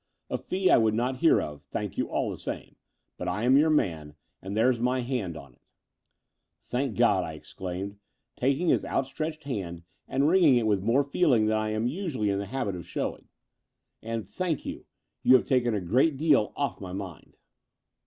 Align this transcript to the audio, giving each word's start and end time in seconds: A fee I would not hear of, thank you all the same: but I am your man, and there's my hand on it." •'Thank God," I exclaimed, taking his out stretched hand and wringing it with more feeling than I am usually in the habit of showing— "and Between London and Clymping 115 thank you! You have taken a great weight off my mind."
A 0.31 0.37
fee 0.39 0.71
I 0.71 0.77
would 0.79 0.95
not 0.95 1.17
hear 1.17 1.39
of, 1.39 1.61
thank 1.61 1.95
you 1.95 2.09
all 2.09 2.31
the 2.31 2.37
same: 2.39 2.75
but 3.17 3.27
I 3.27 3.43
am 3.43 3.55
your 3.55 3.69
man, 3.69 4.15
and 4.41 4.57
there's 4.57 4.79
my 4.79 5.01
hand 5.01 5.37
on 5.37 5.53
it." 5.53 5.61
•'Thank 6.65 6.95
God," 6.97 7.23
I 7.23 7.33
exclaimed, 7.33 7.99
taking 8.35 8.69
his 8.69 8.83
out 8.83 9.05
stretched 9.05 9.43
hand 9.43 9.83
and 10.07 10.27
wringing 10.27 10.55
it 10.55 10.65
with 10.65 10.81
more 10.81 11.03
feeling 11.03 11.45
than 11.45 11.57
I 11.57 11.69
am 11.69 11.85
usually 11.85 12.31
in 12.31 12.39
the 12.39 12.47
habit 12.47 12.75
of 12.75 12.87
showing— 12.87 13.27
"and 14.01 14.23
Between 14.23 14.23
London 14.23 14.23
and 14.23 14.23
Clymping 14.23 14.41
115 14.41 14.43
thank 14.43 14.65
you! 14.65 14.85
You 15.21 15.35
have 15.35 15.45
taken 15.45 15.75
a 15.75 15.79
great 15.79 16.19
weight 16.19 16.51
off 16.55 16.81
my 16.81 16.93
mind." 16.93 17.37